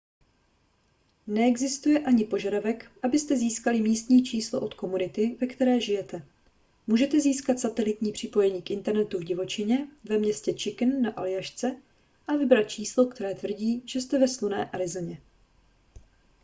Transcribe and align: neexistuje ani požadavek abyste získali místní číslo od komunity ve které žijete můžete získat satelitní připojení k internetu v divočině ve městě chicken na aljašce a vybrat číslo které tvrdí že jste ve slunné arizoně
neexistuje 1.27 1.99
ani 1.99 2.23
požadavek 2.25 2.91
abyste 3.03 3.37
získali 3.37 3.81
místní 3.81 4.23
číslo 4.23 4.61
od 4.61 4.73
komunity 4.73 5.37
ve 5.41 5.47
které 5.47 5.79
žijete 5.81 6.25
můžete 6.87 7.19
získat 7.19 7.59
satelitní 7.59 8.11
připojení 8.11 8.61
k 8.61 8.71
internetu 8.71 9.17
v 9.19 9.23
divočině 9.23 9.87
ve 10.03 10.17
městě 10.17 10.53
chicken 10.53 11.01
na 11.01 11.11
aljašce 11.11 11.75
a 12.27 12.35
vybrat 12.35 12.63
číslo 12.63 13.05
které 13.05 13.35
tvrdí 13.35 13.83
že 13.85 14.01
jste 14.01 14.19
ve 14.19 14.27
slunné 14.27 14.69
arizoně 14.69 15.21